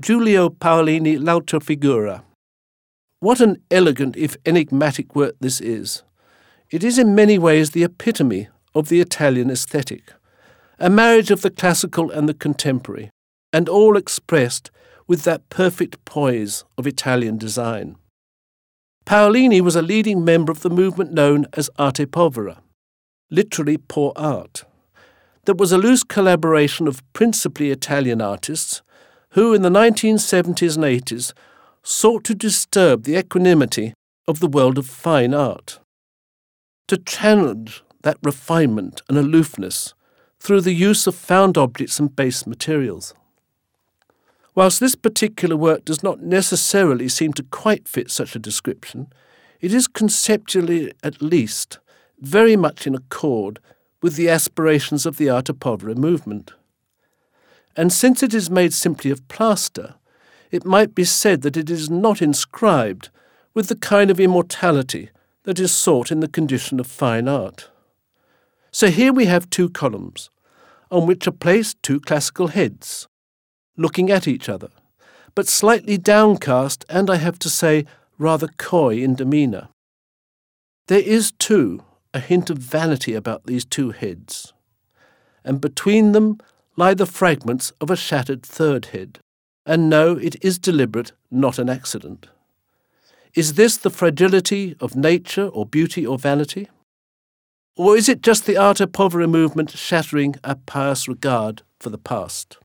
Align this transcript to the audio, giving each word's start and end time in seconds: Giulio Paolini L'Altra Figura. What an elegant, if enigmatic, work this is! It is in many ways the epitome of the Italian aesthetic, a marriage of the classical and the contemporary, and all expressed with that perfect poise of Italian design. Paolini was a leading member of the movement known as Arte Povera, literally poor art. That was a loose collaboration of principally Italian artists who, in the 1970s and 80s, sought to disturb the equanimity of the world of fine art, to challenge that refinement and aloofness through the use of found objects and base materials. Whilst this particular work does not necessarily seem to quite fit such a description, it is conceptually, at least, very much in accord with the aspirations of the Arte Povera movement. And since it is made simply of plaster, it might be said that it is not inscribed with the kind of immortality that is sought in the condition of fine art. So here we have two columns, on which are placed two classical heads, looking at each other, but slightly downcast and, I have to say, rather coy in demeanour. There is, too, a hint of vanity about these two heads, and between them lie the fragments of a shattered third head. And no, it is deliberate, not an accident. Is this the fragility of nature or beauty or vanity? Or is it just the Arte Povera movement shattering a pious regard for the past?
Giulio 0.00 0.48
Paolini 0.48 1.18
L'Altra 1.18 1.60
Figura. 1.60 2.22
What 3.18 3.38
an 3.40 3.58
elegant, 3.70 4.16
if 4.16 4.34
enigmatic, 4.46 5.14
work 5.14 5.34
this 5.40 5.60
is! 5.60 6.04
It 6.70 6.82
is 6.82 6.98
in 6.98 7.14
many 7.14 7.38
ways 7.38 7.72
the 7.72 7.84
epitome 7.84 8.48
of 8.74 8.88
the 8.88 9.02
Italian 9.02 9.50
aesthetic, 9.50 10.14
a 10.78 10.88
marriage 10.88 11.30
of 11.30 11.42
the 11.42 11.50
classical 11.50 12.10
and 12.10 12.26
the 12.26 12.32
contemporary, 12.32 13.10
and 13.52 13.68
all 13.68 13.98
expressed 13.98 14.70
with 15.06 15.24
that 15.24 15.50
perfect 15.50 16.02
poise 16.06 16.64
of 16.78 16.86
Italian 16.86 17.36
design. 17.36 17.96
Paolini 19.04 19.60
was 19.60 19.76
a 19.76 19.82
leading 19.82 20.24
member 20.24 20.50
of 20.50 20.60
the 20.60 20.70
movement 20.70 21.12
known 21.12 21.44
as 21.52 21.68
Arte 21.78 22.06
Povera, 22.06 22.62
literally 23.30 23.76
poor 23.76 24.14
art. 24.16 24.64
That 25.44 25.58
was 25.58 25.72
a 25.72 25.78
loose 25.78 26.04
collaboration 26.04 26.88
of 26.88 27.02
principally 27.12 27.70
Italian 27.70 28.22
artists 28.22 28.80
who, 29.30 29.54
in 29.54 29.62
the 29.62 29.70
1970s 29.70 30.76
and 30.76 30.84
80s, 30.84 31.32
sought 31.82 32.24
to 32.24 32.34
disturb 32.34 33.04
the 33.04 33.16
equanimity 33.16 33.94
of 34.26 34.40
the 34.40 34.48
world 34.48 34.78
of 34.78 34.86
fine 34.86 35.34
art, 35.34 35.78
to 36.88 36.96
challenge 36.96 37.82
that 38.02 38.18
refinement 38.22 39.02
and 39.08 39.16
aloofness 39.16 39.94
through 40.38 40.60
the 40.60 40.72
use 40.72 41.06
of 41.06 41.14
found 41.14 41.56
objects 41.56 41.98
and 41.98 42.16
base 42.16 42.46
materials. 42.46 43.14
Whilst 44.54 44.80
this 44.80 44.94
particular 44.94 45.56
work 45.56 45.84
does 45.84 46.02
not 46.02 46.20
necessarily 46.20 47.08
seem 47.08 47.32
to 47.34 47.42
quite 47.44 47.86
fit 47.86 48.10
such 48.10 48.34
a 48.34 48.40
description, 48.40 49.12
it 49.60 49.72
is 49.72 49.86
conceptually, 49.86 50.92
at 51.02 51.22
least, 51.22 51.78
very 52.18 52.56
much 52.56 52.86
in 52.86 52.94
accord 52.94 53.60
with 54.02 54.16
the 54.16 54.28
aspirations 54.28 55.06
of 55.06 55.18
the 55.18 55.28
Arte 55.28 55.52
Povera 55.52 55.94
movement. 55.94 56.52
And 57.76 57.92
since 57.92 58.22
it 58.22 58.34
is 58.34 58.50
made 58.50 58.72
simply 58.72 59.10
of 59.10 59.26
plaster, 59.28 59.94
it 60.50 60.64
might 60.64 60.94
be 60.94 61.04
said 61.04 61.42
that 61.42 61.56
it 61.56 61.70
is 61.70 61.88
not 61.88 62.20
inscribed 62.20 63.10
with 63.54 63.68
the 63.68 63.76
kind 63.76 64.10
of 64.10 64.20
immortality 64.20 65.10
that 65.44 65.58
is 65.58 65.72
sought 65.72 66.10
in 66.10 66.20
the 66.20 66.28
condition 66.28 66.80
of 66.80 66.86
fine 66.86 67.28
art. 67.28 67.70
So 68.72 68.88
here 68.88 69.12
we 69.12 69.26
have 69.26 69.50
two 69.50 69.68
columns, 69.68 70.30
on 70.90 71.06
which 71.06 71.26
are 71.26 71.32
placed 71.32 71.82
two 71.82 72.00
classical 72.00 72.48
heads, 72.48 73.08
looking 73.76 74.10
at 74.10 74.28
each 74.28 74.48
other, 74.48 74.70
but 75.34 75.48
slightly 75.48 75.96
downcast 75.96 76.84
and, 76.88 77.08
I 77.08 77.16
have 77.16 77.38
to 77.40 77.48
say, 77.50 77.86
rather 78.18 78.48
coy 78.58 78.98
in 78.98 79.14
demeanour. 79.14 79.68
There 80.88 81.00
is, 81.00 81.32
too, 81.32 81.82
a 82.12 82.20
hint 82.20 82.50
of 82.50 82.58
vanity 82.58 83.14
about 83.14 83.46
these 83.46 83.64
two 83.64 83.90
heads, 83.92 84.52
and 85.44 85.60
between 85.60 86.12
them 86.12 86.38
lie 86.76 86.94
the 86.94 87.06
fragments 87.06 87.72
of 87.80 87.90
a 87.90 87.96
shattered 87.96 88.42
third 88.42 88.86
head. 88.86 89.18
And 89.66 89.90
no, 89.90 90.16
it 90.16 90.36
is 90.42 90.58
deliberate, 90.58 91.12
not 91.30 91.58
an 91.58 91.68
accident. 91.68 92.26
Is 93.34 93.54
this 93.54 93.76
the 93.76 93.90
fragility 93.90 94.74
of 94.80 94.96
nature 94.96 95.46
or 95.46 95.66
beauty 95.66 96.06
or 96.06 96.18
vanity? 96.18 96.68
Or 97.76 97.96
is 97.96 98.08
it 98.08 98.22
just 98.22 98.46
the 98.46 98.56
Arte 98.56 98.86
Povera 98.86 99.28
movement 99.28 99.70
shattering 99.70 100.34
a 100.42 100.56
pious 100.56 101.06
regard 101.06 101.62
for 101.78 101.90
the 101.90 101.98
past? 101.98 102.58